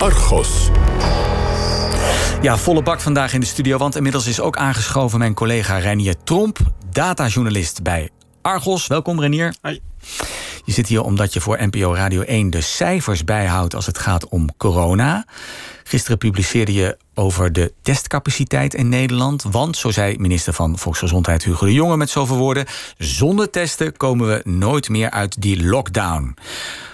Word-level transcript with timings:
Argos. 0.00 0.68
Ja, 2.42 2.58
volle 2.58 2.82
bak 2.82 3.00
vandaag 3.00 3.32
in 3.32 3.40
de 3.40 3.46
studio, 3.46 3.78
want 3.78 3.96
inmiddels 3.96 4.26
is 4.26 4.40
ook 4.40 4.56
aangeschoven 4.56 5.18
mijn 5.18 5.34
collega 5.34 5.78
Renier 5.78 6.14
Tromp, 6.24 6.58
datajournalist 6.92 7.82
bij 7.82 8.10
Argos. 8.42 8.86
Welkom 8.86 9.20
Renier. 9.20 9.54
Hoi. 9.62 9.80
Je 10.64 10.72
zit 10.72 10.86
hier 10.86 11.02
omdat 11.02 11.32
je 11.32 11.40
voor 11.40 11.58
NPO 11.60 11.94
Radio 11.94 12.22
1 12.22 12.50
de 12.50 12.60
cijfers 12.60 13.24
bijhoudt 13.24 13.74
als 13.74 13.86
het 13.86 13.98
gaat 13.98 14.28
om 14.28 14.56
corona. 14.56 15.24
Gisteren 15.84 16.18
publiceerde 16.18 16.72
je 16.72 16.96
over 17.14 17.52
de 17.52 17.72
testcapaciteit 17.82 18.74
in 18.74 18.88
Nederland. 18.88 19.42
Want, 19.42 19.76
zo 19.76 19.90
zei 19.90 20.18
minister 20.18 20.52
van 20.52 20.78
Volksgezondheid 20.78 21.44
Hugo 21.44 21.66
de 21.66 21.72
Jonge 21.72 21.96
met 21.96 22.10
zoveel 22.10 22.36
woorden... 22.36 22.66
zonder 22.98 23.50
testen 23.50 23.96
komen 23.96 24.26
we 24.28 24.40
nooit 24.44 24.88
meer 24.88 25.10
uit 25.10 25.42
die 25.42 25.64
lockdown. 25.64 26.34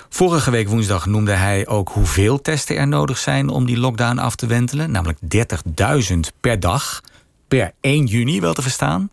Vorige 0.08 0.50
week 0.50 0.68
woensdag 0.68 1.06
noemde 1.06 1.32
hij 1.32 1.66
ook 1.66 1.88
hoeveel 1.88 2.40
testen 2.40 2.76
er 2.76 2.88
nodig 2.88 3.18
zijn 3.18 3.48
om 3.48 3.66
die 3.66 3.78
lockdown 3.78 4.18
af 4.18 4.36
te 4.36 4.46
wentelen. 4.46 4.90
Namelijk 4.90 5.18
30.000 6.12 6.18
per 6.40 6.60
dag. 6.60 7.00
Per 7.48 7.72
1 7.80 8.04
juni 8.06 8.40
wel 8.40 8.54
te 8.54 8.62
verstaan. 8.62 9.10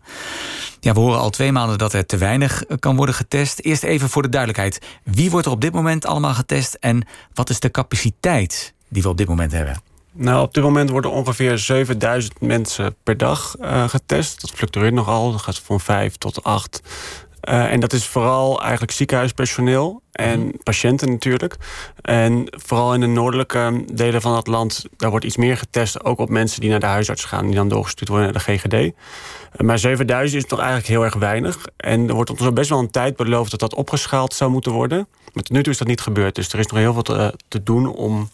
Ja, 0.80 0.92
we 0.92 1.00
horen 1.00 1.18
al 1.18 1.30
twee 1.30 1.52
maanden 1.52 1.78
dat 1.78 1.92
er 1.92 2.06
te 2.06 2.16
weinig 2.16 2.64
kan 2.78 2.96
worden 2.96 3.14
getest. 3.14 3.58
Eerst 3.60 3.82
even 3.82 4.08
voor 4.08 4.22
de 4.22 4.28
duidelijkheid. 4.28 4.86
Wie 5.02 5.30
wordt 5.30 5.46
er 5.46 5.52
op 5.52 5.60
dit 5.60 5.72
moment 5.72 6.06
allemaal 6.06 6.34
getest 6.34 6.74
en 6.74 7.06
wat 7.34 7.50
is 7.50 7.60
de 7.60 7.70
capaciteit 7.70 8.74
die 8.88 9.02
we 9.02 9.08
op 9.08 9.16
dit 9.16 9.28
moment 9.28 9.52
hebben? 9.52 9.82
Nou, 10.12 10.42
op 10.42 10.54
dit 10.54 10.62
moment 10.62 10.90
worden 10.90 11.10
ongeveer 11.10 11.58
7000 11.58 12.40
mensen 12.40 12.96
per 13.02 13.16
dag 13.16 13.56
uh, 13.60 13.88
getest. 13.88 14.40
Dat 14.40 14.50
fluctueert 14.50 14.94
nogal. 14.94 15.32
Dat 15.32 15.42
gaat 15.42 15.58
van 15.58 15.80
5 15.80 16.16
tot 16.16 16.44
8. 16.44 16.80
Uh, 17.48 17.72
en 17.72 17.80
dat 17.80 17.92
is 17.92 18.06
vooral 18.06 18.60
eigenlijk 18.60 18.92
ziekenhuispersoneel 18.92 20.02
en 20.14 20.40
mhm. 20.40 20.56
patiënten 20.62 21.08
natuurlijk. 21.08 21.56
En 22.00 22.46
vooral 22.50 22.94
in 22.94 23.00
de 23.00 23.06
noordelijke 23.06 23.84
delen 23.92 24.20
van 24.20 24.36
het 24.36 24.46
land, 24.46 24.84
daar 24.96 25.10
wordt 25.10 25.24
iets 25.24 25.36
meer 25.36 25.56
getest. 25.56 26.04
Ook 26.04 26.18
op 26.18 26.28
mensen 26.28 26.60
die 26.60 26.70
naar 26.70 26.80
de 26.80 26.86
huisarts 26.86 27.24
gaan, 27.24 27.46
die 27.46 27.54
dan 27.54 27.68
doorgestuurd 27.68 28.08
worden 28.08 28.32
naar 28.32 28.44
de 28.44 28.52
GGD. 28.52 28.92
Maar 29.62 29.78
7000 29.78 30.42
is 30.42 30.48
toch 30.48 30.58
eigenlijk 30.58 30.88
heel 30.88 31.04
erg 31.04 31.14
weinig. 31.14 31.58
En 31.76 32.08
er 32.08 32.14
wordt 32.14 32.30
ons 32.30 32.40
al 32.40 32.52
best 32.52 32.70
wel 32.70 32.78
een 32.78 32.90
tijd 32.90 33.16
beloofd 33.16 33.50
dat 33.50 33.60
dat 33.60 33.74
opgeschaald 33.74 34.34
zou 34.34 34.50
moeten 34.50 34.72
worden. 34.72 35.08
Maar 35.32 35.42
tot 35.42 35.50
nu 35.50 35.62
toe 35.62 35.72
is 35.72 35.78
dat 35.78 35.88
niet 35.88 36.00
gebeurd. 36.00 36.34
Dus 36.34 36.52
er 36.52 36.58
is 36.58 36.66
nog 36.66 36.78
heel 36.78 36.92
veel 36.92 37.02
te, 37.02 37.34
te 37.48 37.62
doen 37.62 37.86
om 37.86 38.28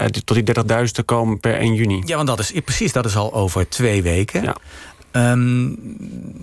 uh, 0.00 0.04
tot 0.04 0.46
die 0.46 0.54
30.000 0.86 0.92
te 0.92 1.02
komen 1.02 1.40
per 1.40 1.54
1 1.54 1.74
juni. 1.74 2.02
Ja, 2.04 2.16
want 2.16 2.28
dat 2.28 2.38
is 2.38 2.52
precies, 2.64 2.92
dat 2.92 3.04
is 3.04 3.16
al 3.16 3.32
over 3.32 3.68
twee 3.68 4.02
weken. 4.02 4.42
Ja. 4.42 4.56
Um, 5.16 5.78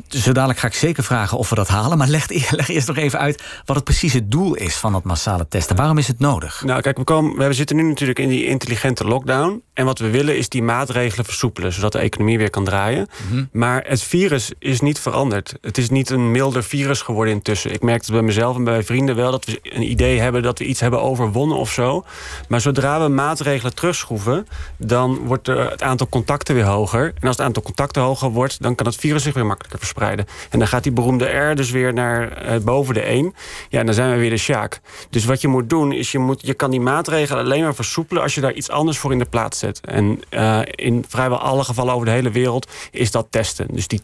zo 0.07 0.31
dadelijk 0.31 0.59
ga 0.59 0.67
ik 0.67 0.73
zeker 0.73 1.03
vragen 1.03 1.37
of 1.37 1.49
we 1.49 1.55
dat 1.55 1.67
halen. 1.67 1.97
Maar 1.97 2.07
leg, 2.07 2.27
leg, 2.51 2.69
eerst 2.69 2.87
nog 2.87 2.97
even 2.97 3.19
uit 3.19 3.43
wat 3.65 3.75
het 3.75 3.85
precies 3.85 4.13
het 4.13 4.31
doel 4.31 4.55
is 4.55 4.75
van 4.75 4.91
dat 4.91 5.03
massale 5.03 5.47
testen. 5.47 5.75
Waarom 5.75 5.97
is 5.97 6.07
het 6.07 6.19
nodig? 6.19 6.63
Nou, 6.65 6.81
kijk, 6.81 6.97
we, 6.97 7.03
komen, 7.03 7.47
we 7.47 7.53
zitten 7.53 7.75
nu 7.75 7.83
natuurlijk 7.83 8.19
in 8.19 8.29
die 8.29 8.45
intelligente 8.45 9.03
lockdown. 9.03 9.61
En 9.73 9.85
wat 9.85 9.99
we 9.99 10.09
willen 10.09 10.37
is 10.37 10.49
die 10.49 10.63
maatregelen 10.63 11.25
versoepelen, 11.25 11.73
zodat 11.73 11.91
de 11.91 11.99
economie 11.99 12.37
weer 12.37 12.49
kan 12.49 12.63
draaien. 12.63 13.07
Mhm. 13.29 13.43
Maar 13.51 13.83
het 13.87 14.03
virus 14.03 14.51
is 14.59 14.81
niet 14.81 14.99
veranderd. 14.99 15.55
Het 15.61 15.77
is 15.77 15.89
niet 15.89 16.09
een 16.09 16.31
milder 16.31 16.63
virus 16.63 17.01
geworden 17.01 17.33
intussen. 17.33 17.73
Ik 17.73 17.81
merk 17.81 18.01
het 18.01 18.11
bij 18.11 18.21
mezelf 18.21 18.55
en 18.55 18.63
bij 18.63 18.73
mijn 18.73 18.85
vrienden 18.85 19.15
wel 19.15 19.31
dat 19.31 19.45
we 19.45 19.59
een 19.63 19.89
idee 19.89 20.19
hebben 20.19 20.41
dat 20.41 20.59
we 20.59 20.65
iets 20.65 20.79
hebben 20.79 21.01
overwonnen 21.01 21.57
of 21.57 21.71
zo. 21.71 22.05
Maar 22.47 22.61
zodra 22.61 23.01
we 23.01 23.07
maatregelen 23.07 23.75
terugschroeven, 23.75 24.47
dan 24.77 25.17
wordt 25.17 25.47
het 25.47 25.81
aantal 25.81 26.07
contacten 26.09 26.55
weer 26.55 26.65
hoger. 26.65 27.05
En 27.05 27.27
als 27.27 27.37
het 27.37 27.45
aantal 27.45 27.63
contacten 27.63 28.01
hoger 28.01 28.29
wordt, 28.29 28.61
dan 28.63 28.75
kan 28.75 28.85
het 28.85 28.95
virus 28.95 29.23
zich 29.23 29.33
weer 29.33 29.45
makkelijker 29.45 29.79
verspreiden. 29.79 30.25
En 30.49 30.59
dan 30.59 30.67
gaat 30.67 30.83
die 30.83 30.91
beroemde 30.91 31.25
R 31.25 31.55
dus 31.55 31.71
weer 31.71 31.93
naar 31.93 32.45
uh, 32.45 32.57
boven 32.61 32.93
de 32.93 33.01
1. 33.01 33.33
Ja, 33.69 33.79
en 33.79 33.85
dan 33.85 33.95
zijn 33.95 34.11
we 34.11 34.17
weer 34.17 34.29
de 34.29 34.37
Sjaak. 34.37 34.81
Dus 35.09 35.25
wat 35.25 35.41
je 35.41 35.47
moet 35.47 35.69
doen, 35.69 35.91
is 35.91 36.11
je, 36.11 36.19
moet, 36.19 36.45
je 36.45 36.53
kan 36.53 36.71
die 36.71 36.79
maatregelen 36.79 37.43
alleen 37.43 37.63
maar 37.63 37.75
versoepelen... 37.75 38.23
als 38.23 38.35
je 38.35 38.41
daar 38.41 38.53
iets 38.53 38.69
anders 38.69 38.97
voor 38.97 39.11
in 39.11 39.19
de 39.19 39.25
plaats 39.25 39.59
zet. 39.59 39.81
En 39.81 40.21
uh, 40.29 40.59
in 40.65 41.05
vrijwel 41.07 41.37
alle 41.37 41.63
gevallen 41.63 41.93
over 41.93 42.05
de 42.05 42.11
hele 42.11 42.31
wereld 42.31 42.67
is 42.91 43.11
dat 43.11 43.27
testen. 43.29 43.67
Dus 43.71 43.87
die 43.87 44.01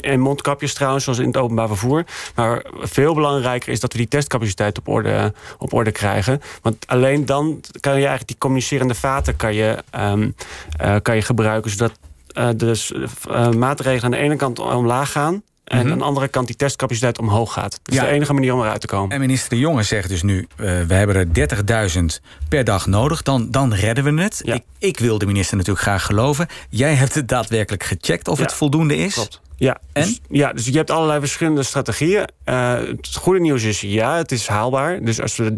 en 0.00 0.20
mondkapjes 0.20 0.74
trouwens, 0.74 1.04
zoals 1.04 1.18
in 1.18 1.26
het 1.26 1.36
openbaar 1.36 1.68
vervoer. 1.68 2.04
Maar 2.34 2.64
veel 2.78 3.14
belangrijker 3.14 3.72
is 3.72 3.80
dat 3.80 3.92
we 3.92 3.98
die 3.98 4.08
testcapaciteit 4.08 4.78
op 4.78 4.88
orde, 4.88 5.32
op 5.58 5.72
orde 5.72 5.92
krijgen. 5.92 6.40
Want 6.62 6.86
alleen 6.86 7.26
dan 7.26 7.60
kan 7.80 7.92
je 7.92 7.98
eigenlijk 7.98 8.28
die 8.28 8.38
communicerende 8.38 8.94
vaten 8.94 9.36
kan 9.36 9.54
je, 9.54 9.84
um, 9.96 10.34
uh, 10.80 10.96
kan 11.02 11.14
je 11.14 11.22
gebruiken... 11.22 11.70
zodat 11.70 11.92
uh, 12.34 12.48
dus 12.56 12.92
uh, 12.92 13.50
maatregelen 13.50 14.04
aan 14.04 14.10
de 14.10 14.16
ene 14.16 14.36
kant 14.36 14.58
omlaag 14.58 15.12
gaan. 15.12 15.42
En 15.64 15.78
mhm. 15.78 15.92
aan 15.92 15.98
de 15.98 16.04
andere 16.04 16.28
kant 16.28 16.46
die 16.46 16.56
testcapaciteit 16.56 17.18
omhoog 17.18 17.52
gaat. 17.52 17.80
Dat 17.82 17.94
is 17.94 18.00
de 18.00 18.06
enige 18.06 18.32
manier 18.32 18.54
om 18.54 18.60
eruit 18.60 18.80
te 18.80 18.86
komen. 18.86 19.10
En 19.10 19.20
minister 19.20 19.50
De 19.50 19.58
Jonge 19.58 19.82
zegt 19.82 20.08
dus 20.08 20.22
nu... 20.22 20.38
Uh, 20.38 20.80
we 20.82 20.94
hebben 20.94 21.16
er 21.16 21.90
30.000 21.98 22.04
per 22.48 22.64
dag 22.64 22.86
nodig, 22.86 23.22
dan, 23.22 23.50
dan 23.50 23.74
redden 23.74 24.04
we 24.04 24.22
het. 24.22 24.40
Ik, 24.44 24.62
ik, 24.78 24.98
wil 24.98 25.18
de 25.18 25.26
minister 25.26 25.56
natuurlijk 25.56 25.84
graag 25.84 26.04
geloven. 26.04 26.46
Jij 26.68 26.94
hebt 26.94 27.14
het 27.14 27.28
daadwerkelijk 27.28 27.82
gecheckt 27.82 28.28
of 28.28 28.38
het 28.38 28.54
voldoende 28.54 28.96
is. 28.96 29.14
Klopt. 29.14 29.40
Ja, 29.62 29.78
en? 29.92 30.02
Dus, 30.02 30.20
ja, 30.28 30.52
dus 30.52 30.66
je 30.66 30.76
hebt 30.76 30.90
allerlei 30.90 31.20
verschillende 31.20 31.62
strategieën. 31.62 32.28
Uh, 32.44 32.72
het 32.74 33.16
goede 33.16 33.40
nieuws 33.40 33.62
is, 33.62 33.80
ja, 33.80 34.16
het 34.16 34.32
is 34.32 34.46
haalbaar. 34.46 35.04
Dus 35.04 35.20
als 35.20 35.36
we 35.36 35.54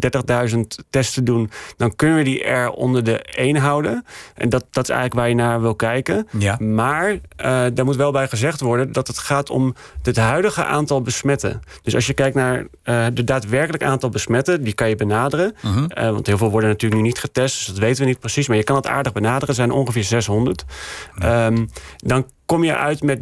30.000 0.49 0.59
testen 0.89 1.23
doen, 1.23 1.49
dan 1.77 1.95
kunnen 1.95 2.17
we 2.17 2.23
die 2.23 2.43
R 2.43 2.69
onder 2.69 3.03
de 3.03 3.21
1 3.21 3.55
houden. 3.55 4.05
En 4.35 4.49
dat, 4.49 4.65
dat 4.71 4.83
is 4.83 4.89
eigenlijk 4.89 5.19
waar 5.19 5.29
je 5.29 5.35
naar 5.35 5.61
wil 5.61 5.75
kijken. 5.75 6.27
Ja. 6.37 6.57
Maar 6.59 7.11
uh, 7.11 7.19
daar 7.73 7.85
moet 7.85 7.95
wel 7.95 8.11
bij 8.11 8.27
gezegd 8.27 8.61
worden 8.61 8.91
dat 8.91 9.07
het 9.07 9.17
gaat 9.17 9.49
om 9.49 9.75
het 10.03 10.17
huidige 10.17 10.63
aantal 10.63 11.01
besmetten. 11.01 11.61
Dus 11.81 11.95
als 11.95 12.07
je 12.07 12.13
kijkt 12.13 12.35
naar 12.35 12.67
uh, 12.83 13.05
de 13.13 13.23
daadwerkelijk 13.23 13.83
aantal 13.83 14.09
besmetten, 14.09 14.63
die 14.63 14.73
kan 14.73 14.89
je 14.89 14.95
benaderen. 14.95 15.55
-huh. 15.61 15.75
Mhm. 15.75 16.11
want 16.11 16.27
heel 16.27 16.37
veel 16.37 16.51
worden 16.51 16.69
natuurlijk 16.69 17.01
nu 17.01 17.07
niet 17.07 17.19
getest, 17.19 17.57
dus 17.57 17.65
dat 17.65 17.77
weten 17.77 18.01
we 18.01 18.09
niet 18.09 18.19
precies. 18.19 18.47
Maar 18.47 18.57
je 18.57 18.63
kan 18.63 18.75
het 18.75 18.87
aardig 18.87 19.13
benaderen, 19.13 19.55
zijn 19.55 19.71
ongeveer 19.71 20.03
600. 20.03 20.65
Ja. 21.19 21.45
Um, 21.45 21.69
dan 21.97 22.25
kom 22.45 22.63
je 22.63 22.75
uit 22.75 23.03
met 23.03 23.19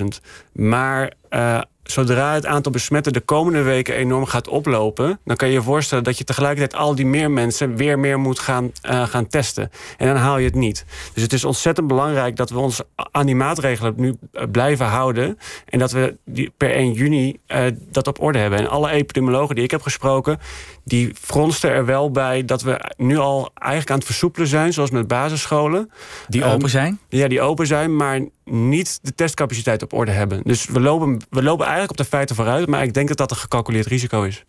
30.000. 0.00 0.06
Maar 0.52 1.12
uh, 1.30 1.60
zodra 1.90 2.34
het 2.34 2.46
aantal 2.46 2.72
besmetten 2.72 3.12
de 3.12 3.20
komende 3.20 3.62
weken 3.62 3.94
enorm 3.94 4.26
gaat 4.26 4.48
oplopen... 4.48 5.20
dan 5.24 5.36
kan 5.36 5.48
je 5.48 5.54
je 5.54 5.62
voorstellen 5.62 6.04
dat 6.04 6.18
je 6.18 6.24
tegelijkertijd 6.24 6.80
al 6.80 6.94
die 6.94 7.06
meer 7.06 7.30
mensen... 7.30 7.76
weer 7.76 7.98
meer 7.98 8.18
moet 8.18 8.38
gaan, 8.38 8.72
uh, 8.82 9.06
gaan 9.06 9.26
testen. 9.26 9.70
En 9.96 10.06
dan 10.06 10.16
haal 10.16 10.38
je 10.38 10.44
het 10.44 10.54
niet. 10.54 10.84
Dus 11.14 11.22
het 11.22 11.32
is 11.32 11.44
ontzettend 11.44 11.86
belangrijk 11.86 12.36
dat 12.36 12.50
we 12.50 12.58
ons 12.58 12.80
aan 13.10 13.26
die 13.26 13.34
maatregelen 13.34 13.94
nu 13.96 14.16
uh, 14.32 14.42
blijven 14.50 14.86
houden... 14.86 15.38
en 15.64 15.78
dat 15.78 15.92
we 15.92 16.16
die 16.24 16.52
per 16.56 16.70
1 16.70 16.92
juni 16.92 17.38
uh, 17.48 17.64
dat 17.90 18.06
op 18.06 18.20
orde 18.20 18.38
hebben. 18.38 18.58
En 18.58 18.68
alle 18.68 18.90
epidemiologen 18.90 19.54
die 19.54 19.64
ik 19.64 19.70
heb 19.70 19.82
gesproken... 19.82 20.38
die 20.84 21.12
fronsten 21.20 21.70
er 21.70 21.84
wel 21.84 22.10
bij 22.10 22.44
dat 22.44 22.62
we 22.62 22.92
nu 22.96 23.16
al 23.16 23.50
eigenlijk 23.54 23.90
aan 23.90 23.98
het 23.98 24.06
versoepelen 24.06 24.48
zijn... 24.48 24.72
zoals 24.72 24.90
met 24.90 25.08
basisscholen. 25.08 25.90
Die 26.28 26.44
open 26.44 26.62
um, 26.62 26.68
zijn? 26.68 26.98
Ja, 27.08 27.28
die 27.28 27.40
open 27.40 27.66
zijn, 27.66 27.96
maar 27.96 28.20
niet 28.50 28.98
de 29.02 29.14
testcapaciteit 29.14 29.82
op 29.82 29.92
orde 29.92 30.10
hebben. 30.10 30.40
Dus 30.44 30.66
we 30.66 30.80
lopen, 30.80 31.20
we 31.30 31.42
lopen 31.42 31.64
eigenlijk 31.64 31.90
op 31.90 31.96
de 31.96 32.04
feiten 32.04 32.36
vooruit... 32.36 32.66
maar 32.66 32.82
ik 32.82 32.94
denk 32.94 33.08
dat 33.08 33.16
dat 33.16 33.30
een 33.30 33.36
gecalculeerd 33.36 33.86
risico 33.86 34.22
is. 34.22 34.44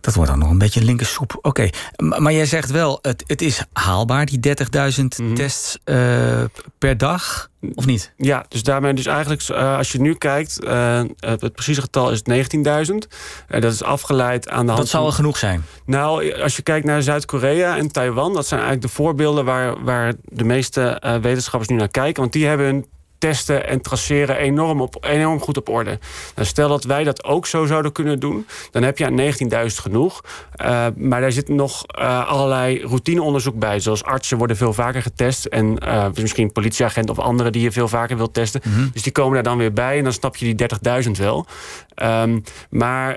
Dat 0.00 0.14
wordt 0.14 0.30
dan 0.30 0.38
nog 0.38 0.50
een 0.50 0.58
beetje 0.58 0.84
linker 0.84 1.06
soep. 1.06 1.36
Oké, 1.36 1.48
okay. 1.48 1.72
maar 2.18 2.32
jij 2.32 2.46
zegt 2.46 2.70
wel, 2.70 2.98
het, 3.02 3.24
het 3.26 3.42
is 3.42 3.64
haalbaar, 3.72 4.26
die 4.26 4.38
30.000 4.48 5.02
mm 5.02 5.08
-hmm. 5.16 5.34
tests 5.34 5.78
uh, 5.84 6.44
per 6.78 6.98
dag, 6.98 7.50
of 7.74 7.86
niet? 7.86 8.12
Ja, 8.16 8.44
dus 8.48 8.62
daarmee 8.62 8.94
dus 8.94 9.06
eigenlijk, 9.06 9.48
uh, 9.48 9.76
als 9.76 9.92
je 9.92 10.00
nu 10.00 10.14
kijkt... 10.14 10.64
Uh, 10.64 11.02
het 11.16 11.52
precieze 11.52 11.80
getal 11.80 12.10
is 12.10 12.22
19.000. 12.90 12.94
dat 13.48 13.72
is 13.72 13.82
afgeleid 13.82 14.48
aan 14.48 14.64
de 14.66 14.66
hand 14.66 14.78
Dat 14.78 14.88
zou 14.88 15.02
wel 15.02 15.12
genoeg 15.12 15.36
zijn? 15.36 15.64
Nou, 15.86 16.40
als 16.40 16.56
je 16.56 16.62
kijkt 16.62 16.86
naar 16.86 17.02
Zuid-Korea 17.02 17.76
en 17.76 17.92
Taiwan... 17.92 18.32
dat 18.34 18.46
zijn 18.46 18.60
eigenlijk 18.60 18.90
de 18.90 18.96
voorbeelden 18.96 19.44
waar, 19.44 19.84
waar 19.84 20.14
de 20.24 20.44
meeste 20.44 21.02
wetenschappers 21.20 21.70
nu 21.70 21.76
naar 21.76 21.88
kijken. 21.88 22.20
Want 22.20 22.32
die 22.32 22.46
hebben 22.46 22.66
hun 22.66 22.86
testen 23.24 23.66
en 23.66 23.80
traceren 23.80 24.36
enorm, 24.36 24.80
op, 24.80 24.96
enorm 25.00 25.40
goed 25.40 25.56
op 25.56 25.68
orde. 25.68 25.98
Nou, 26.34 26.48
stel 26.48 26.68
dat 26.68 26.84
wij 26.84 27.04
dat 27.04 27.24
ook 27.24 27.46
zo 27.46 27.66
zouden 27.66 27.92
kunnen 27.92 28.20
doen, 28.20 28.46
dan 28.70 28.82
heb 28.82 28.98
je 28.98 29.06
aan 29.06 29.20
19.000 29.20 29.66
genoeg. 29.66 30.20
Uh, 30.60 30.86
maar 30.96 31.20
daar 31.20 31.32
zit 31.32 31.48
nog 31.48 31.84
uh, 31.98 32.28
allerlei 32.28 32.80
routineonderzoek 32.86 33.58
bij. 33.58 33.80
Zoals 33.80 34.04
artsen 34.04 34.38
worden 34.38 34.56
veel 34.56 34.72
vaker 34.72 35.02
getest. 35.02 35.44
En 35.44 35.78
uh, 35.84 36.06
misschien 36.20 36.52
politieagent 36.52 37.10
of 37.10 37.18
anderen 37.18 37.52
die 37.52 37.62
je 37.62 37.72
veel 37.72 37.88
vaker 37.88 38.16
wilt 38.16 38.34
testen. 38.34 38.60
Mm 38.64 38.74
-hmm. 38.74 38.90
Dus 38.92 39.02
die 39.02 39.12
komen 39.12 39.34
daar 39.34 39.42
dan 39.42 39.58
weer 39.58 39.72
bij. 39.72 39.98
En 39.98 40.04
dan 40.04 40.12
snap 40.12 40.36
je 40.36 40.54
die 40.54 40.68
30.000 41.04 41.10
wel. 41.10 41.46
Um, 42.02 42.42
maar 42.70 43.16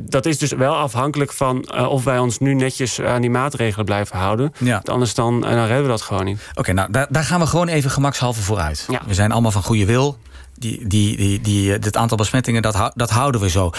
dat 0.00 0.26
is 0.26 0.38
dus 0.38 0.52
wel 0.52 0.76
afhankelijk 0.76 1.32
van 1.32 1.78
of 1.88 2.04
wij 2.04 2.18
ons 2.18 2.38
nu 2.38 2.54
netjes 2.54 3.00
aan 3.00 3.20
die 3.20 3.30
maatregelen 3.30 3.84
blijven 3.84 4.18
houden. 4.18 4.52
Ja. 4.58 4.82
Anders 4.84 5.14
dan, 5.14 5.40
dan 5.40 5.50
redden 5.50 5.82
we 5.82 5.88
dat 5.88 6.02
gewoon 6.02 6.24
niet. 6.24 6.40
Oké, 6.50 6.60
okay, 6.60 6.74
nou 6.74 6.90
daar, 6.90 7.06
daar, 7.10 7.24
gaan 7.24 7.40
we 7.40 7.46
gewoon 7.46 7.68
even 7.68 7.90
gemakshalve 7.90 8.42
vooruit. 8.42 8.86
Ja. 8.90 9.02
We 9.06 9.14
zijn 9.14 9.32
allemaal 9.32 9.50
van 9.50 9.62
goede 9.62 9.84
wil. 9.84 10.18
Die, 10.54 10.86
die, 10.86 11.16
die, 11.16 11.40
die, 11.40 11.72
het 11.72 11.96
aantal 11.96 12.16
besmettingen, 12.16 12.62
dat, 12.62 12.92
dat 12.94 13.10
houden 13.10 13.40
we 13.40 13.48
zo. 13.48 13.66
Oké, 13.66 13.76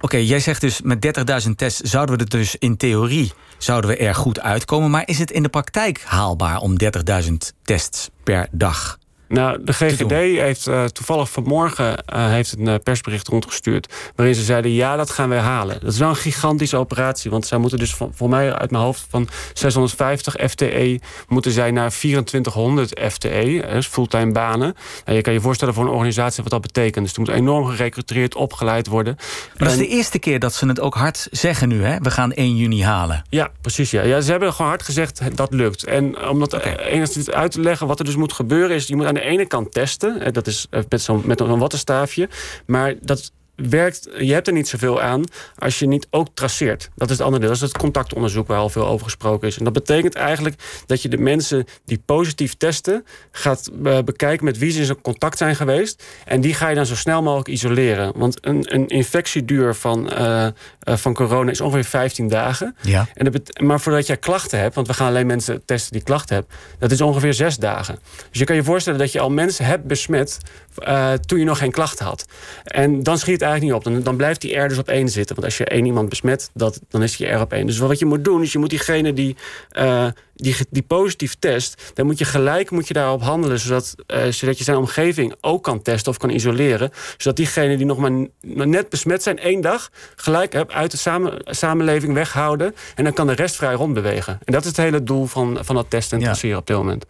okay, 0.00 0.24
jij 0.24 0.40
zegt 0.40 0.60
dus 0.60 0.80
met 0.82 1.18
30.000 1.46 1.50
tests 1.56 1.80
zouden 1.80 2.16
we 2.16 2.22
er 2.22 2.28
dus 2.28 2.56
in 2.56 2.76
theorie 2.76 3.32
zouden 3.58 3.90
we 3.90 3.96
er 3.96 4.14
goed 4.14 4.40
uitkomen. 4.40 4.90
Maar 4.90 5.02
is 5.06 5.18
het 5.18 5.30
in 5.30 5.42
de 5.42 5.48
praktijk 5.48 6.02
haalbaar 6.04 6.58
om 6.58 6.76
30.000 7.24 7.32
tests 7.62 8.10
per 8.22 8.48
dag 8.50 8.98
Nou, 9.32 9.58
de 9.64 9.72
GGD 9.72 10.10
heeft 10.10 10.68
uh, 10.68 10.84
toevallig 10.84 11.30
vanmorgen 11.30 11.86
uh, 11.86 12.26
heeft 12.28 12.52
een 12.58 12.68
uh, 12.68 12.74
persbericht 12.82 13.28
rondgestuurd. 13.28 13.94
waarin 14.16 14.34
ze 14.34 14.42
zeiden: 14.42 14.72
ja, 14.72 14.96
dat 14.96 15.10
gaan 15.10 15.28
wij 15.28 15.38
halen. 15.38 15.80
Dat 15.80 15.92
is 15.92 15.98
wel 15.98 16.08
een 16.08 16.16
gigantische 16.16 16.76
operatie. 16.76 17.30
Want 17.30 17.46
zij 17.46 17.58
moeten 17.58 17.78
dus 17.78 17.94
voor 18.12 18.28
mij 18.28 18.54
uit 18.54 18.70
mijn 18.70 18.82
hoofd 18.82 19.06
van 19.10 19.28
650 19.52 20.34
FTE. 20.50 21.00
moeten 21.28 21.52
zij 21.52 21.70
naar 21.70 21.90
2400 21.90 23.00
FTE, 23.12 23.64
dus 23.72 23.86
fulltime 23.86 24.32
banen. 24.32 24.74
Nou, 25.04 25.16
je 25.16 25.22
kan 25.22 25.32
je 25.32 25.40
voorstellen 25.40 25.74
voor 25.74 25.84
een 25.84 25.90
organisatie 25.90 26.42
wat 26.42 26.52
dat 26.52 26.60
betekent. 26.60 27.04
Dus 27.04 27.14
er 27.14 27.20
moet 27.20 27.30
enorm 27.30 27.66
gerecruiteerd, 27.66 28.34
opgeleid 28.34 28.86
worden. 28.86 29.16
Maar 29.16 29.68
dat 29.68 29.80
is 29.80 29.86
de 29.86 29.94
eerste 29.94 30.18
keer 30.18 30.38
dat 30.38 30.54
ze 30.54 30.66
het 30.66 30.80
ook 30.80 30.94
hard 30.94 31.28
zeggen 31.30 31.68
nu, 31.68 31.84
hè? 31.84 31.98
We 31.98 32.10
gaan 32.10 32.32
1 32.32 32.56
juni 32.56 32.84
halen. 32.84 33.24
Ja, 33.28 33.50
precies. 33.60 33.90
Ja. 33.90 34.02
ja 34.02 34.20
ze 34.20 34.30
hebben 34.30 34.52
gewoon 34.52 34.70
hard 34.70 34.82
gezegd: 34.82 35.36
dat 35.36 35.52
lukt. 35.52 35.84
En 35.84 36.28
om 36.28 36.38
dat 36.38 36.52
okay. 36.52 36.74
enigszins 36.74 37.30
uit 37.30 37.52
te 37.52 37.60
leggen, 37.60 37.86
wat 37.86 37.98
er 37.98 38.04
dus 38.04 38.16
moet 38.16 38.32
gebeuren, 38.32 38.76
is: 38.76 38.86
je 38.86 38.96
moet 38.96 39.06
aan 39.06 39.14
de 39.14 39.21
ene 39.22 39.46
kant 39.46 39.72
testen. 39.72 40.32
Dat 40.32 40.46
is 40.46 40.66
met 40.88 41.02
zo'n 41.02 41.22
met 41.24 41.38
zo'n 41.38 41.58
wattenstaafje. 41.58 42.28
Maar 42.66 42.94
dat 43.00 43.32
werkt, 43.68 44.08
je 44.18 44.32
hebt 44.32 44.46
er 44.46 44.52
niet 44.52 44.68
zoveel 44.68 45.00
aan 45.00 45.24
als 45.58 45.78
je 45.78 45.86
niet 45.86 46.06
ook 46.10 46.28
traceert. 46.34 46.90
Dat 46.94 47.10
is 47.10 47.16
het 47.16 47.24
andere 47.26 47.40
deel. 47.42 47.52
Dat 47.52 47.62
is 47.62 47.72
het 47.72 47.78
contactonderzoek 47.78 48.46
waar 48.46 48.58
al 48.58 48.68
veel 48.68 48.86
over 48.86 49.04
gesproken 49.04 49.48
is. 49.48 49.58
En 49.58 49.64
dat 49.64 49.72
betekent 49.72 50.14
eigenlijk 50.14 50.82
dat 50.86 51.02
je 51.02 51.08
de 51.08 51.18
mensen 51.18 51.64
die 51.84 52.02
positief 52.06 52.54
testen... 52.54 53.04
gaat 53.30 53.70
eh, 53.84 53.98
bekijken 53.98 54.44
met 54.44 54.58
wie 54.58 54.70
ze 54.70 54.82
in 54.82 55.00
contact 55.00 55.38
zijn 55.38 55.56
geweest. 55.56 56.04
En 56.24 56.40
die 56.40 56.54
ga 56.54 56.68
je 56.68 56.74
dan 56.74 56.86
zo 56.86 56.96
snel 56.96 57.22
mogelijk 57.22 57.48
isoleren. 57.48 58.12
Want 58.16 58.38
een, 58.40 58.74
een 58.74 58.86
infectieduur 58.88 59.74
van, 59.74 60.12
uh, 60.12 60.46
van 60.84 61.14
corona 61.14 61.50
is 61.50 61.60
ongeveer 61.60 61.84
15 61.84 62.28
dagen. 62.28 62.76
Ja. 62.80 63.06
En 63.14 63.24
dat 63.24 63.60
maar 63.60 63.80
voordat 63.80 64.06
jij 64.06 64.16
klachten 64.16 64.58
hebt... 64.58 64.74
want 64.74 64.86
we 64.86 64.94
gaan 64.94 65.08
alleen 65.08 65.26
mensen 65.26 65.64
testen 65.64 65.92
die 65.92 66.02
klachten 66.02 66.34
hebben... 66.34 66.54
dat 66.78 66.90
is 66.90 67.00
ongeveer 67.00 67.34
6 67.34 67.56
dagen. 67.56 67.98
Dus 68.30 68.38
je 68.38 68.44
kan 68.44 68.56
je 68.56 68.64
voorstellen 68.64 68.98
dat 68.98 69.12
je 69.12 69.20
al 69.20 69.30
mensen 69.30 69.64
hebt 69.64 69.84
besmet... 69.84 70.38
Uh, 70.78 71.12
toen 71.12 71.38
je 71.38 71.44
nog 71.44 71.58
geen 71.58 71.70
klachten 71.70 72.06
had. 72.06 72.26
En 72.64 73.02
dan 73.02 73.18
schiet 73.18 73.40
het 73.40 73.42
eigenlijk 73.52 73.62
niet 73.62 73.86
op. 73.86 73.92
Dan, 73.92 74.02
dan 74.02 74.16
blijft 74.16 74.40
die 74.40 74.56
R 74.58 74.68
dus 74.68 74.78
op 74.78 74.88
één 74.88 75.08
zitten. 75.08 75.34
Want 75.34 75.46
als 75.46 75.56
je 75.56 75.64
één 75.64 75.86
iemand 75.86 76.08
besmet, 76.08 76.50
dat, 76.54 76.80
dan 76.88 77.02
is 77.02 77.16
die 77.16 77.26
R 77.26 77.40
op 77.40 77.52
één. 77.52 77.66
Dus 77.66 77.78
wat 77.78 77.98
je 77.98 78.06
moet 78.06 78.24
doen, 78.24 78.42
is 78.42 78.52
je 78.52 78.58
moet 78.58 78.70
diegene 78.70 79.12
die, 79.12 79.36
uh, 79.78 80.06
die, 80.34 80.56
die 80.70 80.82
positief 80.82 81.34
test... 81.38 81.92
dan 81.94 82.06
moet 82.06 82.18
je 82.18 82.24
gelijk 82.24 82.70
moet 82.70 82.88
je 82.88 82.94
daarop 82.94 83.22
handelen... 83.22 83.58
Zodat, 83.58 83.94
uh, 84.06 84.26
zodat 84.26 84.58
je 84.58 84.64
zijn 84.64 84.76
omgeving 84.76 85.34
ook 85.40 85.62
kan 85.62 85.82
testen 85.82 86.10
of 86.12 86.18
kan 86.18 86.30
isoleren. 86.30 86.90
Zodat 87.16 87.36
diegenen 87.36 87.76
die 87.76 87.86
nog 87.86 87.98
maar 87.98 88.28
net 88.66 88.88
besmet 88.88 89.22
zijn 89.22 89.38
één 89.38 89.60
dag... 89.60 89.90
gelijk 90.16 90.54
uit 90.54 90.90
de 90.90 90.96
samen, 90.96 91.38
samenleving 91.44 92.14
weghouden. 92.14 92.74
En 92.94 93.04
dan 93.04 93.12
kan 93.12 93.26
de 93.26 93.32
rest 93.32 93.56
vrij 93.56 93.74
rondbewegen. 93.74 94.38
En 94.44 94.52
dat 94.52 94.62
is 94.62 94.68
het 94.68 94.76
hele 94.76 95.02
doel 95.02 95.26
van, 95.26 95.58
van 95.60 95.74
dat 95.74 95.90
testen 95.90 96.18
en 96.18 96.24
traceren 96.24 96.58
op 96.58 96.66
dit 96.66 96.76
moment. 96.76 97.04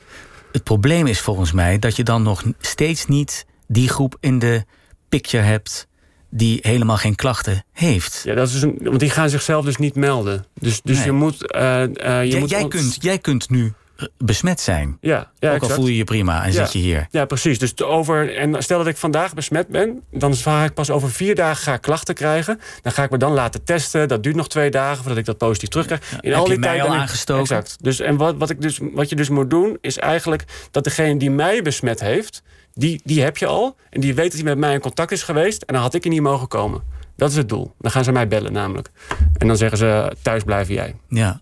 Het 0.52 0.64
probleem 0.64 1.06
is 1.06 1.20
volgens 1.20 1.52
mij 1.52 1.78
dat 1.78 1.96
je 1.96 2.02
dan 2.02 2.22
nog 2.22 2.42
steeds 2.60 3.06
niet 3.06 3.46
die 3.66 3.88
groep 3.88 4.16
in 4.20 4.38
de 4.38 4.64
picture 5.08 5.42
hebt 5.42 5.86
die 6.34 6.58
helemaal 6.62 6.96
geen 6.96 7.14
klachten 7.14 7.64
heeft. 7.72 8.20
Ja, 8.24 8.34
dat 8.34 8.48
is 8.48 8.62
een, 8.62 8.78
want 8.82 9.00
die 9.00 9.10
gaan 9.10 9.30
zichzelf 9.30 9.64
dus 9.64 9.76
niet 9.76 9.94
melden. 9.94 10.44
Dus, 10.54 10.80
dus 10.82 10.96
nee. 10.96 11.04
je 11.04 11.12
moet. 11.12 11.54
Uh, 11.56 11.82
uh, 11.82 12.24
je 12.24 12.36
moet 12.38 12.50
jij, 12.50 12.68
kunt, 12.68 12.96
jij 13.00 13.18
kunt 13.18 13.50
nu 13.50 13.72
besmet 14.18 14.60
zijn. 14.60 14.98
Ja, 15.00 15.30
ja 15.38 15.48
Ook 15.48 15.54
exact. 15.54 15.62
al 15.62 15.68
voel 15.68 15.86
je 15.86 15.96
je 15.96 16.04
prima 16.04 16.44
en 16.44 16.52
ja. 16.52 16.64
zit 16.64 16.72
je 16.72 16.78
hier. 16.78 17.06
Ja, 17.10 17.24
precies. 17.24 17.58
Dus 17.58 17.82
over, 17.82 18.36
en 18.36 18.62
stel 18.62 18.78
dat 18.78 18.86
ik 18.86 18.96
vandaag 18.96 19.34
besmet 19.34 19.68
ben... 19.68 20.02
dan 20.10 20.36
ga 20.36 20.64
ik 20.64 20.74
pas 20.74 20.90
over 20.90 21.10
vier 21.10 21.34
dagen 21.34 21.62
ga 21.62 21.74
ik 21.74 21.80
klachten 21.80 22.14
krijgen. 22.14 22.60
Dan 22.82 22.92
ga 22.92 23.02
ik 23.02 23.10
me 23.10 23.18
dan 23.18 23.32
laten 23.32 23.64
testen. 23.64 24.08
Dat 24.08 24.22
duurt 24.22 24.36
nog 24.36 24.48
twee 24.48 24.70
dagen 24.70 24.96
voordat 24.96 25.18
ik 25.18 25.24
dat 25.24 25.38
positief 25.38 25.68
terugkrijg. 25.68 26.00
In 26.20 26.34
al 26.34 26.44
die 26.44 26.58
tijd 26.58 26.80
al 26.80 26.88
aangestoken? 26.88 27.42
Exact. 27.42 27.76
Dus, 27.80 28.00
en 28.00 28.16
wat, 28.16 28.34
wat, 28.36 28.50
ik 28.50 28.60
dus, 28.60 28.78
wat 28.92 29.08
je 29.08 29.16
dus 29.16 29.28
moet 29.28 29.50
doen... 29.50 29.78
is 29.80 29.98
eigenlijk 29.98 30.44
dat 30.70 30.84
degene 30.84 31.18
die 31.18 31.30
mij 31.30 31.62
besmet 31.62 32.00
heeft... 32.00 32.42
Die, 32.74 33.00
die 33.04 33.22
heb 33.22 33.36
je 33.36 33.46
al. 33.46 33.76
En 33.90 34.00
die 34.00 34.14
weet 34.14 34.26
dat 34.26 34.34
hij 34.34 34.44
met 34.44 34.58
mij 34.58 34.72
in 34.72 34.80
contact 34.80 35.12
is 35.12 35.22
geweest. 35.22 35.62
En 35.62 35.74
dan 35.74 35.82
had 35.82 35.94
ik 35.94 36.04
er 36.04 36.10
niet 36.10 36.20
mogen 36.20 36.48
komen. 36.48 36.82
Dat 37.16 37.30
is 37.30 37.36
het 37.36 37.48
doel. 37.48 37.74
Dan 37.78 37.90
gaan 37.90 38.04
ze 38.04 38.12
mij 38.12 38.28
bellen 38.28 38.52
namelijk. 38.52 38.90
En 39.36 39.46
dan 39.46 39.56
zeggen 39.56 39.78
ze, 39.78 40.16
thuis 40.22 40.42
blijven 40.42 40.74
jij. 40.74 40.94
Ja. 41.08 41.40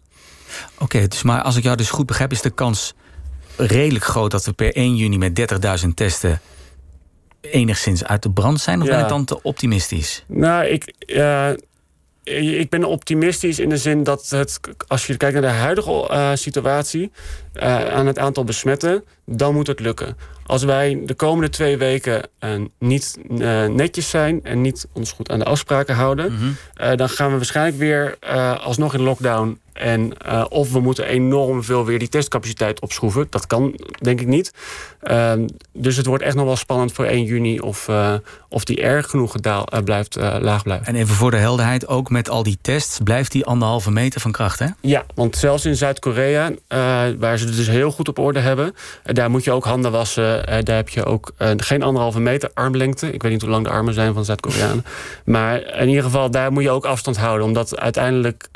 Oké, 0.75 0.83
okay, 0.83 1.09
dus 1.09 1.23
maar 1.23 1.43
als 1.43 1.57
ik 1.57 1.63
jou 1.63 1.77
dus 1.77 1.91
goed 1.91 2.07
begrijp... 2.07 2.33
is 2.33 2.41
de 2.41 2.51
kans 2.51 2.95
redelijk 3.57 4.05
groot 4.05 4.31
dat 4.31 4.45
we 4.45 4.53
per 4.53 4.75
1 4.75 4.97
juni 4.97 5.19
met 5.19 5.41
30.000 5.85 5.89
testen... 5.95 6.41
enigszins 7.41 8.05
uit 8.05 8.23
de 8.23 8.31
brand 8.31 8.61
zijn? 8.61 8.81
Of 8.81 8.87
ja. 8.87 8.95
ben 8.95 9.03
ik 9.03 9.09
dan 9.09 9.25
te 9.25 9.43
optimistisch? 9.43 10.25
Nou, 10.27 10.65
ik... 10.65 10.95
Uh, 11.07 11.51
ik 12.39 12.69
ben 12.69 12.85
optimistisch 12.85 13.59
in 13.59 13.69
de 13.69 13.77
zin 13.77 14.03
dat 14.05 14.29
het, 14.29 14.61
als 14.87 15.07
je 15.07 15.17
kijkt 15.17 15.35
naar 15.35 15.53
de 15.53 15.59
huidige 15.59 16.09
uh, 16.11 16.31
situatie, 16.35 17.11
uh, 17.55 17.89
aan 17.89 18.07
het 18.07 18.19
aantal 18.19 18.45
besmetten, 18.45 19.05
dan 19.27 19.55
moet 19.55 19.67
het 19.67 19.81
lukken. 19.81 20.17
Als 20.47 20.63
wij 20.63 21.03
de 21.05 21.15
komende 21.15 21.49
twee 21.49 21.77
weken 21.77 22.29
uh, 22.41 22.51
niet 22.79 23.19
netjes 23.69 24.11
zijn 24.11 24.41
en 24.45 24.61
niet 24.61 24.87
ons 24.93 25.13
goed 25.13 25.31
aan 25.31 25.39
de 25.39 25.45
afspraken 25.45 25.95
houden, 25.95 26.33
mm 26.33 26.39
-hmm. 26.39 26.97
dan 26.97 27.09
gaan 27.09 27.31
we 27.31 27.37
waarschijnlijk 27.37 27.79
weer 27.79 28.19
alsnog 28.59 28.95
in 28.95 29.03
lockdown. 29.03 29.61
En 29.81 30.13
uh, 30.27 30.45
of 30.49 30.73
we 30.73 30.81
moeten 30.81 31.07
enorm 31.07 31.65
veel 31.65 31.85
weer 31.85 31.99
die 31.99 32.09
testcapaciteit 32.09 32.81
opschroeven. 32.81 33.27
Dat 33.31 33.47
kan 33.47 33.75
denk 34.01 34.21
ik 34.21 34.27
niet. 34.27 34.53
Uh, 35.03 35.33
dus 35.73 35.97
het 35.97 36.07
wordt 36.07 36.25
echt 36.25 36.35
nog 36.35 36.45
wel 36.45 36.57
spannend 36.57 36.93
voor 36.93 37.05
1 37.05 37.25
juni 37.25 37.61
of, 37.61 37.89
uh, 37.89 38.15
of 38.49 38.65
die 38.65 38.81
erg 38.81 39.11
genoeg 39.11 39.33
gedaal, 39.33 39.67
blijft, 39.85 40.17
laag 40.17 40.63
blijft. 40.63 40.87
En 40.87 40.95
even 40.95 41.15
voor 41.15 41.31
de 41.31 41.37
helderheid, 41.37 41.89
ook 41.89 42.11
met 42.11 42.31
al 42.31 42.43
die 42.43 42.59
tests 42.61 42.99
blijft 43.05 43.33
die 43.33 43.45
anderhalve 43.45 43.91
meter 43.91 44.21
van 44.21 44.33
kracht, 44.33 44.59
hè? 44.59 44.67
Ja, 44.81 45.05
want 45.15 45.37
zelfs 45.37 45.65
in 45.65 45.77
Zuid-Korea, 45.77 46.51
waar 47.19 47.39
ze 47.39 47.47
het 47.47 47.57
dus 47.57 47.69
heel 47.69 47.91
goed 47.91 48.09
op 48.09 48.19
orde 48.19 48.39
hebben, 48.39 48.75
daar 49.03 49.31
moet 49.31 49.45
je 49.45 49.53
ook 49.53 49.65
handen 49.65 49.93
wassen. 49.93 50.47
daar 50.65 50.77
heb 50.77 50.89
je 50.89 51.05
ook 51.05 51.33
geen 51.57 51.83
anderhalve 51.83 52.21
meter 52.21 52.51
armlengte. 52.55 53.13
Ik 53.13 53.23
weet 53.23 53.33
niet 53.33 53.41
hoe 53.41 53.51
lang 53.51 53.65
de 53.65 53.71
armen 53.71 53.95
zijn 53.95 54.15
van 54.15 54.25
Zuid-Koreanen. 54.25 54.85
maar 55.25 55.81
in 55.81 55.89
ieder 55.89 56.05
geval, 56.05 56.31
daar 56.31 56.53
moet 56.53 56.63
je 56.63 56.71
ook 56.71 56.85
afstand 56.85 57.17
houden. 57.17 57.47
Omdat 57.47 57.79
uiteindelijk, 57.79 58.49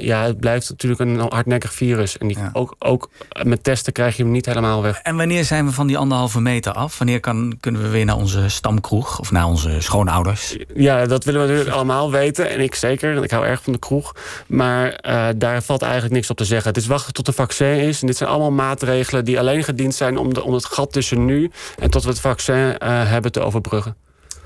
ja, 0.00 0.24
het 0.24 0.40
blijft 0.40 0.69
natuurlijk 0.70 1.00
een 1.00 1.18
hardnekkig 1.18 1.72
virus. 1.72 2.18
En 2.18 2.28
die, 2.28 2.38
ja. 2.38 2.50
ook, 2.52 2.74
ook 2.78 3.10
met 3.42 3.64
testen 3.64 3.92
krijg 3.92 4.16
je 4.16 4.22
hem 4.22 4.32
niet 4.32 4.46
helemaal 4.46 4.82
weg. 4.82 5.00
En 5.00 5.16
wanneer 5.16 5.44
zijn 5.44 5.66
we 5.66 5.72
van 5.72 5.86
die 5.86 5.98
anderhalve 5.98 6.40
meter 6.40 6.72
af? 6.72 6.98
Wanneer 6.98 7.20
kan, 7.20 7.56
kunnen 7.60 7.82
we 7.82 7.88
weer 7.88 8.04
naar 8.04 8.16
onze 8.16 8.48
stamkroeg 8.48 9.18
of 9.18 9.30
naar 9.30 9.46
onze 9.46 9.80
schoonouders? 9.80 10.56
Ja, 10.74 11.06
dat 11.06 11.24
willen 11.24 11.40
we 11.40 11.46
natuurlijk 11.46 11.76
allemaal 11.76 12.10
weten. 12.10 12.50
En 12.50 12.60
ik 12.60 12.74
zeker. 12.74 13.22
Ik 13.22 13.30
hou 13.30 13.46
erg 13.46 13.62
van 13.62 13.72
de 13.72 13.78
kroeg. 13.78 14.14
Maar 14.46 14.86
uh, 15.06 15.28
daar 15.36 15.62
valt 15.62 15.82
eigenlijk 15.82 16.12
niks 16.12 16.30
op 16.30 16.36
te 16.36 16.44
zeggen. 16.44 16.68
Het 16.68 16.76
is 16.76 16.86
wachten 16.86 17.12
tot 17.12 17.26
er 17.26 17.32
vaccin 17.32 17.78
is. 17.80 18.00
En 18.00 18.06
dit 18.06 18.16
zijn 18.16 18.30
allemaal 18.30 18.50
maatregelen 18.50 19.24
die 19.24 19.38
alleen 19.38 19.64
gediend 19.64 19.94
zijn 19.94 20.18
om, 20.18 20.34
de, 20.34 20.42
om 20.42 20.52
het 20.52 20.64
gat 20.64 20.92
tussen 20.92 21.24
nu 21.24 21.50
en 21.78 21.90
tot 21.90 22.02
we 22.02 22.08
het 22.08 22.20
vaccin 22.20 22.54
uh, 22.54 22.76
hebben 23.10 23.32
te 23.32 23.40
overbruggen. 23.40 23.96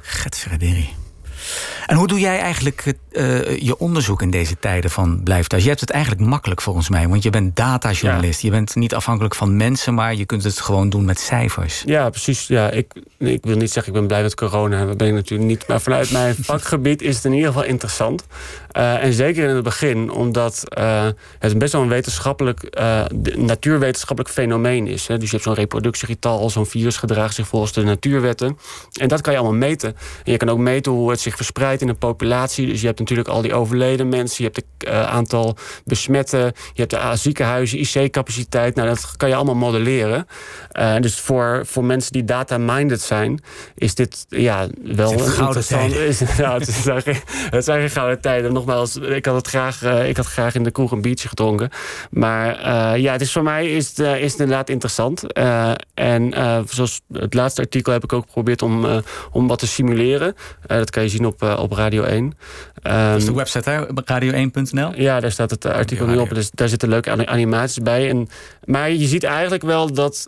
Getsverderie. 0.00 1.03
En 1.86 1.96
hoe 1.96 2.06
doe 2.06 2.20
jij 2.20 2.38
eigenlijk 2.38 2.94
uh, 3.12 3.56
je 3.56 3.78
onderzoek 3.78 4.22
in 4.22 4.30
deze 4.30 4.58
tijden 4.58 4.90
van 4.90 5.20
blijf 5.22 5.46
thuis? 5.46 5.62
Je 5.62 5.68
hebt 5.68 5.80
het 5.80 5.90
eigenlijk 5.90 6.24
makkelijk 6.24 6.60
volgens 6.60 6.88
mij, 6.88 7.08
want 7.08 7.22
je 7.22 7.30
bent 7.30 7.56
datajournalist. 7.56 8.40
Ja. 8.40 8.48
Je 8.48 8.54
bent 8.54 8.74
niet 8.74 8.94
afhankelijk 8.94 9.34
van 9.34 9.56
mensen, 9.56 9.94
maar 9.94 10.14
je 10.14 10.24
kunt 10.24 10.44
het 10.44 10.60
gewoon 10.60 10.88
doen 10.88 11.04
met 11.04 11.18
cijfers. 11.18 11.82
Ja, 11.86 12.10
precies. 12.10 12.46
Ja, 12.46 12.70
ik, 12.70 12.92
ik 13.18 13.44
wil 13.44 13.56
niet 13.56 13.72
zeggen 13.72 13.92
ik 13.92 13.98
ben 13.98 14.08
blij 14.08 14.22
met 14.22 14.34
corona, 14.34 14.86
dat 14.86 14.96
ben 14.96 15.08
ik 15.08 15.14
natuurlijk 15.14 15.48
niet. 15.48 15.66
Maar 15.66 15.80
vanuit 15.80 16.10
mijn 16.10 16.34
vakgebied 16.44 17.02
is 17.02 17.16
het 17.16 17.24
in 17.24 17.32
ieder 17.32 17.48
geval 17.48 17.64
interessant. 17.64 18.26
Uh, 18.76 19.02
en 19.02 19.12
zeker 19.12 19.48
in 19.48 19.54
het 19.54 19.64
begin, 19.64 20.10
omdat 20.10 20.62
uh, 20.78 21.06
het 21.38 21.58
best 21.58 21.72
wel 21.72 21.82
een 21.82 21.88
wetenschappelijk, 21.88 22.78
natuurwetenschappelijk 23.36 24.34
fenomeen 24.34 24.86
is. 24.86 25.06
Hè. 25.06 25.18
Dus 25.18 25.24
je 25.24 25.32
hebt 25.32 25.42
zo'n 25.42 25.54
reproductiegetal, 25.54 26.50
zo'n 26.50 26.66
virus 26.66 26.96
gedraagt 26.96 27.34
zich 27.34 27.46
volgens 27.46 27.72
de 27.72 27.82
natuurwetten. 27.82 28.58
En 29.00 29.08
dat 29.08 29.20
kan 29.20 29.32
je 29.32 29.38
allemaal 29.38 29.58
meten. 29.58 29.96
En 30.24 30.32
je 30.32 30.36
kan 30.36 30.48
ook 30.48 30.58
meten 30.58 30.92
hoe 30.92 31.10
het 31.10 31.20
zich 31.20 31.33
verspreidt 31.36 31.80
in 31.80 31.86
de 31.86 31.94
populatie. 31.94 32.66
Dus 32.66 32.80
je 32.80 32.86
hebt 32.86 32.98
natuurlijk 32.98 33.28
al 33.28 33.42
die 33.42 33.54
overleden 33.54 34.08
mensen. 34.08 34.44
Je 34.44 34.50
hebt 34.52 34.56
het 34.56 34.88
uh, 34.88 35.02
aantal 35.02 35.56
besmetten. 35.84 36.40
Je 36.72 36.80
hebt 36.80 36.90
de 36.90 36.96
uh, 36.96 37.12
ziekenhuizen, 37.12 37.78
IC-capaciteit. 37.78 38.74
Nou, 38.74 38.88
dat 38.88 39.16
kan 39.16 39.28
je 39.28 39.34
allemaal 39.34 39.54
modelleren. 39.54 40.26
Uh, 40.72 40.96
dus 41.00 41.20
voor, 41.20 41.62
voor 41.66 41.84
mensen 41.84 42.12
die 42.12 42.24
data-minded 42.24 43.00
zijn... 43.00 43.40
is 43.74 43.94
dit 43.94 44.26
ja, 44.28 44.66
wel 44.82 45.12
het 45.12 45.28
gouden 45.28 45.66
tijden. 45.66 46.06
Is, 46.06 46.20
nou, 46.38 46.58
het, 46.58 46.68
zijn 46.68 47.02
geen, 47.02 47.20
het 47.26 47.64
zijn 47.64 47.80
geen 47.80 47.90
gouden 47.90 48.20
tijden. 48.20 48.52
Nogmaals, 48.52 48.96
ik 48.96 49.24
had, 49.24 49.34
het 49.34 49.46
graag, 49.46 49.82
ik 49.82 50.16
had 50.16 50.26
graag 50.26 50.54
in 50.54 50.62
de 50.62 50.70
kroeg 50.70 50.92
een 50.92 51.00
biertje 51.00 51.28
gedronken. 51.28 51.70
Maar 52.10 52.58
ja, 52.98 53.12
het 53.12 53.20
is 53.20 53.32
voor 53.32 53.42
mij 53.42 53.70
is 53.70 53.88
het, 53.88 53.98
is 53.98 54.32
het 54.32 54.40
inderdaad 54.40 54.68
interessant. 54.68 55.32
en 55.94 56.32
zoals 56.68 57.00
het 57.12 57.34
laatste 57.34 57.60
artikel 57.60 57.92
heb 57.92 58.04
ik 58.04 58.12
ook 58.12 58.24
geprobeerd 58.26 58.62
om, 58.62 59.02
om 59.32 59.46
wat 59.46 59.58
te 59.58 59.66
simuleren. 59.66 60.34
dat 60.66 60.90
kan 60.90 61.02
je 61.02 61.08
zien 61.08 61.23
zien 61.24 61.50
op, 61.50 61.58
op 61.58 61.72
Radio 61.72 62.02
1. 62.02 62.36
dat 62.82 63.16
is 63.16 63.24
de 63.24 63.34
website, 63.34 63.88
radio1.nl? 64.10 64.92
Ja, 64.94 65.20
daar 65.20 65.32
staat 65.32 65.50
het 65.50 65.64
artikel 65.64 66.06
nu 66.06 66.16
op. 66.16 66.34
Dus 66.34 66.50
daar 66.50 66.68
zitten 66.68 66.88
leuke 66.88 67.26
animaties 67.26 67.82
bij. 67.82 68.08
En, 68.08 68.28
maar 68.64 68.90
je 68.90 69.06
ziet 69.06 69.24
eigenlijk 69.24 69.62
wel 69.62 69.92
dat 69.92 70.24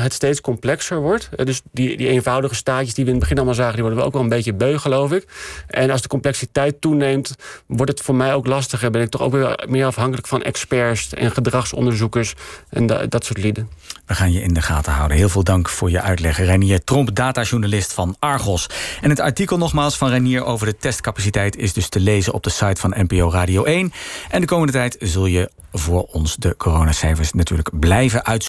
het 0.00 0.12
steeds 0.12 0.40
complexer 0.40 1.00
wordt. 1.00 1.28
dus 1.44 1.62
die, 1.72 1.96
die 1.96 2.08
eenvoudige 2.08 2.54
staatjes 2.54 2.94
die 2.94 3.04
we 3.04 3.10
in 3.10 3.16
het 3.16 3.22
begin 3.22 3.36
allemaal 3.36 3.56
zagen... 3.56 3.72
die 3.72 3.82
worden 3.82 4.00
we 4.00 4.06
ook 4.06 4.12
wel 4.12 4.22
een 4.22 4.28
beetje 4.28 4.54
beu, 4.54 4.78
geloof 4.78 5.12
ik. 5.12 5.26
En 5.66 5.90
als 5.90 6.02
de 6.02 6.08
complexiteit 6.08 6.80
toeneemt, 6.80 7.34
wordt 7.66 7.90
het 7.90 8.00
voor 8.00 8.14
mij 8.14 8.34
ook 8.34 8.46
lastiger. 8.46 8.90
Ben 8.90 9.02
ik 9.02 9.10
toch 9.10 9.20
ook 9.20 9.32
weer 9.32 9.64
meer 9.68 9.86
afhankelijk 9.86 10.26
van 10.26 10.42
experts 10.42 11.14
en 11.14 11.30
gedragsonderzoekers 11.30 12.34
en 12.68 12.86
dat 12.86 13.24
soort 13.24 13.38
lieden. 13.38 13.68
We 14.06 14.14
gaan 14.14 14.32
je 14.32 14.42
in 14.42 14.54
de 14.54 14.62
gaten 14.62 14.92
houden. 14.92 15.16
Heel 15.16 15.28
veel 15.28 15.44
dank 15.44 15.68
voor 15.68 15.90
je 15.90 16.00
uitleg. 16.00 16.38
Renier 16.38 16.84
Tromp, 16.84 17.14
datajournalist 17.14 17.92
van 17.92 18.16
Argos. 18.18 18.66
En 19.00 19.10
het 19.10 19.20
artikel 19.20 19.58
nogmaals 19.58 19.96
van 19.96 20.10
Renier 20.36 20.52
over 20.52 20.66
de 20.66 20.76
testcapaciteit... 20.76 21.56
is 21.56 21.72
dus 21.72 21.88
te 21.88 22.00
lezen 22.00 22.32
op 22.32 22.42
de 22.42 22.50
site 22.50 22.80
van 22.80 22.94
NPO 22.96 23.30
Radio 23.30 23.64
1. 23.64 23.92
En 24.30 24.40
de 24.40 24.46
komende 24.46 24.72
tijd 24.72 24.96
zul 25.00 25.26
je 25.26 25.50
voor 25.72 26.02
ons 26.02 26.36
de 26.36 26.56
coronacijfers 26.56 27.32
natuurlijk 27.32 27.78
blijven 27.78 28.24
uitzoeken. 28.24 28.44